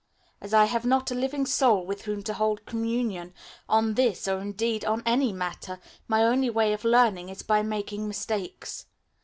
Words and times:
As 0.41 0.51
I 0.51 0.65
have 0.65 0.83
not 0.83 1.11
a 1.11 1.13
living 1.13 1.45
soul 1.45 1.85
with 1.85 2.05
whom 2.05 2.23
to 2.23 2.33
hold 2.33 2.65
communion 2.65 3.35
on 3.69 3.93
this 3.93 4.27
or 4.27 4.41
indeed 4.41 4.83
on 4.83 5.03
any 5.05 5.31
matter, 5.31 5.79
my 6.07 6.23
only 6.23 6.49
way 6.49 6.73
of 6.73 6.83
learning 6.83 7.29
is 7.29 7.43
by 7.43 7.61
making 7.61 8.07
mistakes. 8.07 8.87